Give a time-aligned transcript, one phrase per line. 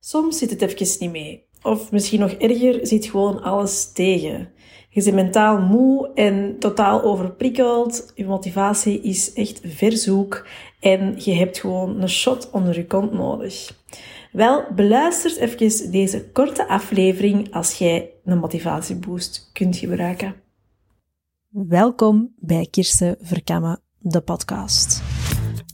[0.00, 1.44] Soms zit het even niet mee.
[1.62, 4.48] Of misschien nog erger, zit gewoon alles tegen.
[4.90, 8.12] Je bent mentaal moe en totaal overprikkeld.
[8.14, 10.46] Je motivatie is echt verzoek
[10.80, 13.78] en je hebt gewoon een shot onder je kont nodig.
[14.32, 20.34] Wel, beluister even deze korte aflevering als jij een motivatieboost kunt gebruiken.
[21.48, 25.09] Welkom bij Kirsten Verkammen, de podcast.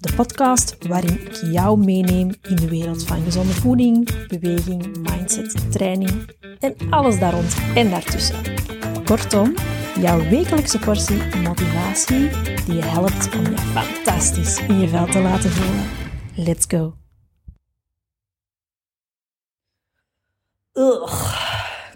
[0.07, 6.11] De podcast waarin ik jou meeneem in de wereld van gezonde voeding, beweging, mindset, training
[6.59, 8.37] en alles daar rond en daartussen.
[9.05, 9.55] Kortom,
[10.01, 12.29] jouw wekelijkse portie motivatie
[12.67, 15.85] die je helpt om je fantastisch in je vel te laten voelen.
[16.35, 16.95] Let's go!
[20.73, 21.45] Ugh.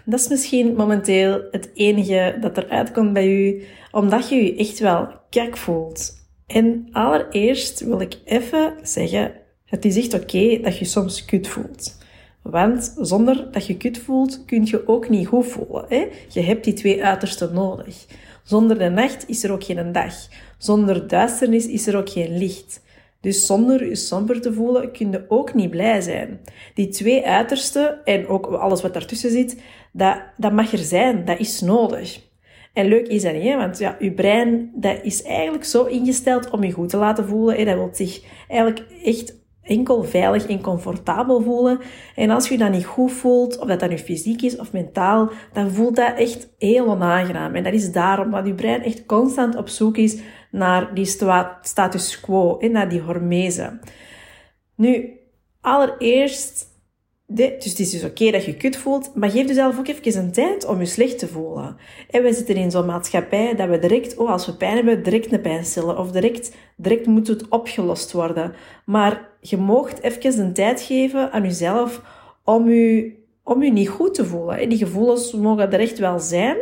[0.05, 4.79] Dat is misschien momenteel het enige dat eruit komt bij u, omdat je je echt
[4.79, 6.19] wel kijk voelt
[6.53, 9.31] en allereerst wil ik even zeggen,
[9.65, 11.99] het is echt oké dat je soms kut voelt.
[12.41, 15.85] Want zonder dat je kut voelt, kun je ook niet goed voelen.
[15.87, 16.07] Hè?
[16.29, 18.05] Je hebt die twee uitersten nodig.
[18.43, 20.13] Zonder de nacht is er ook geen dag.
[20.57, 22.81] Zonder duisternis is er ook geen licht.
[23.21, 26.39] Dus zonder je somber te voelen, kun je ook niet blij zijn.
[26.73, 29.61] Die twee uitersten en ook alles wat daartussen zit,
[29.91, 31.25] dat, dat mag er zijn.
[31.25, 32.19] Dat is nodig.
[32.73, 33.57] En leuk is dat niet, hè?
[33.57, 37.65] want ja, je brein dat is eigenlijk zo ingesteld om je goed te laten voelen.
[37.65, 41.79] Dat wil zich eigenlijk echt enkel veilig en comfortabel voelen.
[42.15, 45.31] En als je dat niet goed voelt, of dat dat nu fysiek is of mentaal,
[45.53, 47.55] dan voelt dat echt heel onaangenaam.
[47.55, 50.19] En dat is daarom dat je brein echt constant op zoek is
[50.51, 51.05] naar die
[51.61, 53.79] status quo, en naar die hormese.
[54.75, 55.19] Nu,
[55.61, 56.70] allereerst
[57.35, 60.31] dus het is dus oké dat je kut voelt, maar geef jezelf ook even een
[60.31, 61.77] tijd om je slecht te voelen.
[62.09, 65.31] En we zitten in zo'n maatschappij dat we direct, oh, als we pijn hebben, direct
[65.31, 65.97] een pijnstiller.
[65.97, 68.53] Of direct, direct moet het opgelost worden.
[68.85, 72.01] Maar je moogt even een tijd geven aan jezelf
[72.43, 73.13] om je,
[73.43, 74.59] om je niet goed te voelen.
[74.59, 76.57] En die gevoelens mogen er echt wel zijn,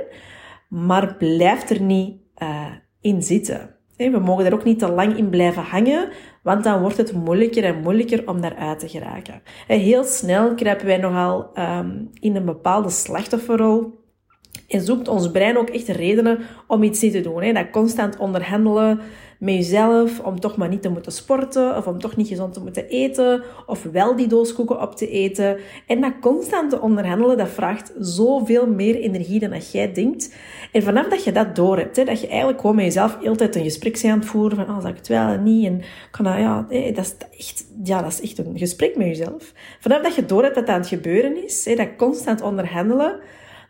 [0.70, 2.66] maar blijf er niet uh,
[3.02, 3.76] in zitten.
[4.08, 6.10] We mogen er ook niet te lang in blijven hangen,
[6.44, 9.42] want dan wordt het moeilijker en moeilijker om daaruit te geraken.
[9.68, 13.99] Heel snel kruipen wij nogal um, in een bepaalde slachtofferrol
[14.68, 17.44] en zoekt ons brein ook echt redenen om iets niet te doen.
[17.44, 17.54] Hè.
[17.54, 19.00] Dat constant onderhandelen
[19.40, 22.60] met jezelf om toch maar niet te moeten sporten of om toch niet gezond te
[22.60, 25.58] moeten eten of wel die doos koeken op te eten.
[25.88, 30.36] En dat constant onderhandelen, dat vraagt zoveel meer energie dan dat jij denkt.
[30.72, 33.56] En vanaf dat je dat door hebt, hè, dat je eigenlijk gewoon met jezelf altijd
[33.56, 35.66] een gesprek aan het voeren van, oh, zal ik het wel en niet?
[35.66, 35.82] En
[36.12, 39.54] kan dat, ja, dat is echt, ja, dat is echt een gesprek met jezelf.
[39.80, 43.20] Vanaf dat je door hebt dat dat aan het gebeuren is, hè, dat constant onderhandelen,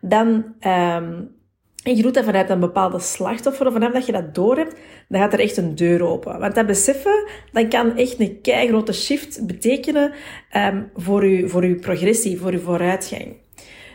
[0.01, 1.35] dan, um,
[1.75, 4.75] je doet dat vanuit een bepaalde slachtoffer, vanaf dat je dat door hebt,
[5.07, 6.39] dan gaat er echt een deur open.
[6.39, 10.13] Want dat beseffen, dan kan echt een keigrote shift betekenen
[10.55, 13.35] um, voor, je, voor uw progressie, voor uw vooruitgang.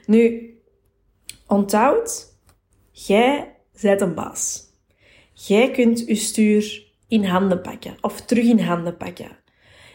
[0.07, 0.55] Nu,
[1.47, 2.37] onthoud,
[2.91, 4.63] jij bent een baas.
[5.33, 9.44] Jij kunt je stuur in handen pakken of terug in handen pakken.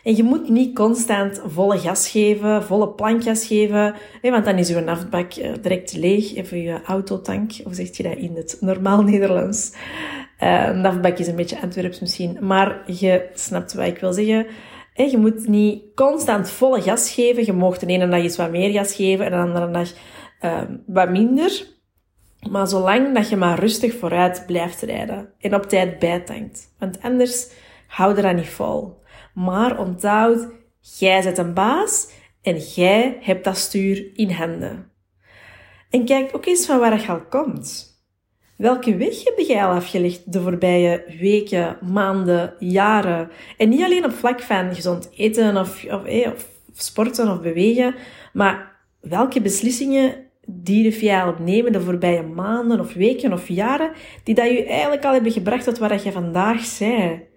[0.03, 4.79] En je moet niet constant volle gas geven, volle plankgas geven, want dan is je
[4.79, 6.35] naftbak eh, direct leeg.
[6.35, 9.71] Even je autotank, of zeg je dat in het normaal Nederlands?
[10.43, 14.45] Uh, een naftbak is een beetje Antwerps misschien, maar je snapt wat ik wil zeggen.
[14.93, 17.45] Je moet niet constant volle gas geven.
[17.45, 19.89] Je mag de ene dag iets wat meer gas geven en de andere dag
[20.41, 21.65] uh, wat minder.
[22.49, 26.73] Maar zolang dat je maar rustig vooruit blijft rijden en op tijd bijtankt.
[26.79, 27.47] Want anders
[27.89, 29.01] hou er dat niet vol.
[29.33, 30.47] Maar onthoud,
[30.79, 32.09] jij zet een baas
[32.41, 34.91] en jij hebt dat stuur in handen.
[35.89, 37.87] En kijk ook eens van waar dat al komt.
[38.57, 43.29] Welke weg heb jij al afgelegd de voorbije weken, maanden, jaren?
[43.57, 47.95] En niet alleen op vlak van gezond eten of, of, eh, of sporten of bewegen,
[48.33, 53.91] maar welke beslissingen durf jij al nemen de voorbije maanden of weken of jaren,
[54.23, 57.28] die dat je eigenlijk al hebben gebracht tot waar je vandaag zij?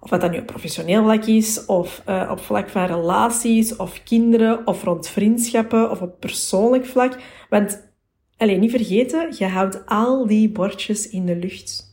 [0.00, 4.66] Of dat nu op professioneel vlak is, of uh, op vlak van relaties, of kinderen,
[4.66, 7.18] of rond vriendschappen, of op persoonlijk vlak.
[7.48, 7.92] Want,
[8.36, 11.88] alleen niet vergeten, je houdt al die bordjes in de lucht.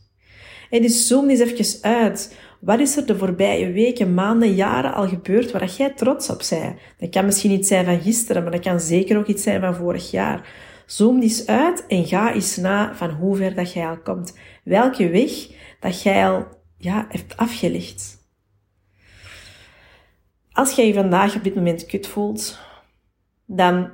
[0.70, 2.36] En dus zoom eens even uit.
[2.60, 6.78] Wat is er de voorbije weken, maanden, jaren al gebeurd waar jij trots op bent?
[6.98, 9.74] Dat kan misschien iets zijn van gisteren, maar dat kan zeker ook iets zijn van
[9.74, 10.48] vorig jaar.
[10.86, 14.38] Zoom eens uit en ga eens na van hoe ver dat jij al komt.
[14.64, 15.30] Welke weg
[15.80, 16.46] dat jij al
[16.78, 18.16] ja, heeft afgelegd.
[20.52, 22.58] Als jij je vandaag op dit moment kut voelt,
[23.46, 23.90] dan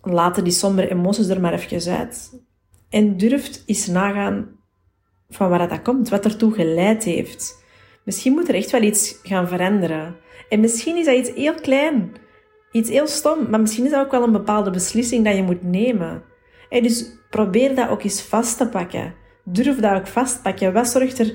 [0.00, 2.42] laten die sombere emoties er maar even uit.
[2.88, 4.56] En durft eens nagaan
[5.28, 7.64] van waar dat komt, wat ertoe geleid heeft.
[8.04, 10.16] Misschien moet er echt wel iets gaan veranderen.
[10.48, 12.12] En misschien is dat iets heel klein.
[12.72, 15.62] Iets heel stom, maar misschien is dat ook wel een bepaalde beslissing dat je moet
[15.62, 16.22] nemen.
[16.68, 19.14] En dus probeer dat ook eens vast te pakken.
[19.44, 20.72] Durf dat ook vastpakken.
[20.72, 21.34] Wat zorgt er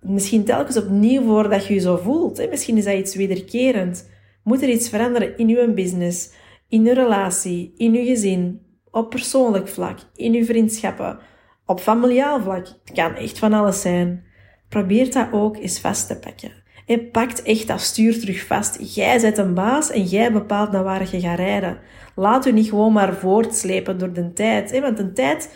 [0.00, 2.50] misschien telkens opnieuw voor dat je je zo voelt?
[2.50, 4.08] Misschien is dat iets wederkerend.
[4.42, 6.30] Moet er iets veranderen in je business,
[6.68, 8.60] in je relatie, in je gezin,
[8.90, 11.18] op persoonlijk vlak, in je vriendschappen,
[11.66, 12.66] op familiaal vlak?
[12.66, 14.24] Het kan echt van alles zijn.
[14.68, 16.64] Probeer dat ook eens vast te pakken.
[16.86, 18.94] En pakt echt dat stuur terug vast.
[18.94, 21.78] Jij zet een baas en jij bepaalt naar waar je gaat rijden.
[22.14, 24.80] Laat u niet gewoon maar voortslepen door de tijd.
[24.80, 25.50] Want de tijd,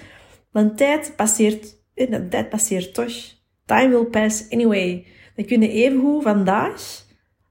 [0.53, 3.39] de tijd passeert, de tijd passeert toch.
[3.71, 5.07] Time will pass anyway.
[5.35, 7.05] Dan kun je evengoed vandaag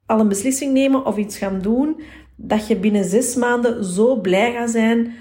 [0.06, 2.02] al een beslissing nemen of iets gaan doen
[2.36, 5.14] dat je binnen zes maanden zo blij gaat zijn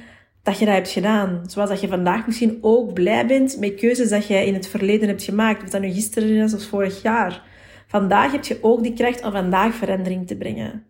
[0.43, 1.43] dat je dat hebt gedaan.
[1.47, 5.09] Zoals dat je vandaag misschien ook blij bent met keuzes dat jij in het verleden
[5.09, 5.63] hebt gemaakt.
[5.63, 7.43] Of dat nu gisteren is of vorig jaar.
[7.87, 10.85] Vandaag heb je ook die kracht om vandaag verandering te brengen.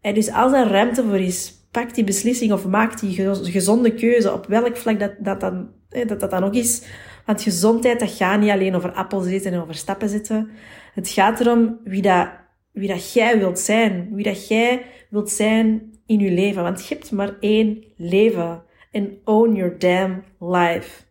[0.00, 4.32] En dus als er ruimte voor is, pak die beslissing of maak die gezonde keuze
[4.32, 6.82] op welk vlak dat dat dan, dat, dat dan ook is.
[7.26, 10.50] Want gezondheid, dat gaat niet alleen over appels eten en over stappen zitten.
[10.94, 12.28] Het gaat erom wie dat,
[12.72, 14.14] wie dat jij wilt zijn.
[14.14, 16.62] Wie dat jij wilt zijn in je leven.
[16.62, 18.62] Want je hebt maar één leven.
[18.90, 21.02] En own your damn life.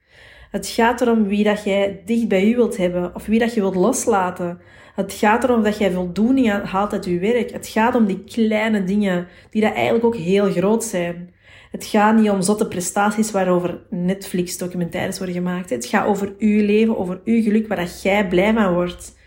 [0.52, 3.16] Het gaat erom wie dat jij dicht bij je wilt hebben.
[3.16, 4.60] Of wie dat je wilt loslaten.
[4.96, 7.52] Het gaat erom dat jij voldoening haalt uit je werk.
[7.52, 11.34] Het gaat om die kleine dingen die dat eigenlijk ook heel groot zijn.
[11.72, 15.70] Het gaat niet om zotte prestaties waarover Netflix documentaires worden gemaakt.
[15.70, 19.20] Het gaat over uw leven, over uw geluk, waar dat jij blij van wordt.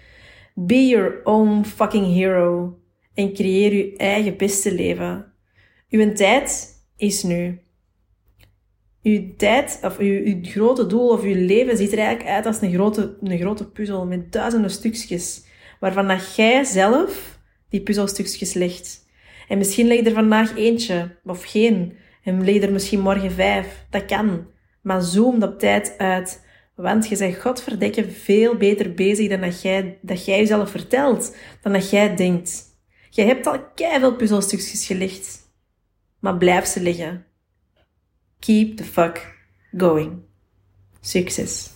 [0.54, 2.78] Be your own fucking hero.
[3.14, 5.32] En creëer je eigen beste leven.
[5.90, 7.63] Uw tijd is nu.
[9.04, 12.72] Uw tijd, of uw grote doel of uw leven ziet er eigenlijk uit als een
[12.72, 15.44] grote, een grote puzzel met duizenden stukjes
[15.80, 19.06] waarvan dat jij zelf die puzzelstukjes legt.
[19.48, 21.96] En misschien leg je er vandaag eentje, of geen.
[22.22, 23.86] En leg er misschien morgen vijf.
[23.90, 24.46] Dat kan.
[24.82, 26.44] Maar zoom op tijd uit.
[26.76, 31.36] Want je bent godverdekken veel beter bezig dan dat jij, dat jij jezelf vertelt.
[31.62, 32.62] Dan dat jij denkt.
[33.10, 35.52] Je hebt al veel puzzelstukjes gelegd.
[36.20, 37.26] Maar blijf ze liggen.
[38.44, 39.22] Keep the fuck
[39.74, 40.22] going.
[41.00, 41.73] Succes.